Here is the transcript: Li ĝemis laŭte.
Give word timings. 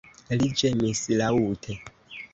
Li 0.39 0.47
ĝemis 0.61 1.03
laŭte. 1.21 1.81